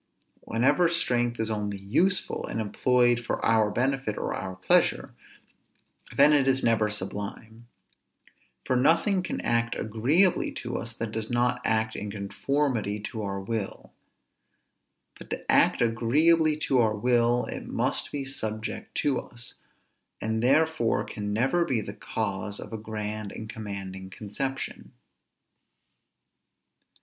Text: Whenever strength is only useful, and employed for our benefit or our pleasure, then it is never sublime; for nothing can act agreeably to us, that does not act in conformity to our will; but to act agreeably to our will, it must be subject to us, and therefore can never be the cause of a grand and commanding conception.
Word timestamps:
Whenever 0.41 0.89
strength 0.89 1.39
is 1.39 1.51
only 1.51 1.77
useful, 1.77 2.47
and 2.47 2.59
employed 2.59 3.19
for 3.19 3.39
our 3.45 3.69
benefit 3.69 4.17
or 4.17 4.33
our 4.33 4.55
pleasure, 4.55 5.13
then 6.17 6.33
it 6.33 6.47
is 6.47 6.63
never 6.63 6.89
sublime; 6.89 7.67
for 8.65 8.75
nothing 8.75 9.21
can 9.21 9.39
act 9.41 9.75
agreeably 9.75 10.51
to 10.51 10.75
us, 10.75 10.91
that 10.97 11.11
does 11.11 11.29
not 11.29 11.61
act 11.63 11.95
in 11.95 12.09
conformity 12.09 12.99
to 12.99 13.21
our 13.21 13.39
will; 13.39 13.93
but 15.19 15.29
to 15.29 15.51
act 15.51 15.83
agreeably 15.83 16.57
to 16.57 16.79
our 16.79 16.95
will, 16.97 17.45
it 17.45 17.67
must 17.67 18.11
be 18.11 18.25
subject 18.25 18.95
to 18.95 19.19
us, 19.19 19.53
and 20.19 20.41
therefore 20.41 21.03
can 21.03 21.31
never 21.31 21.63
be 21.63 21.79
the 21.79 21.93
cause 21.93 22.59
of 22.59 22.73
a 22.73 22.77
grand 22.79 23.31
and 23.31 23.51
commanding 23.51 24.09
conception. 24.09 24.93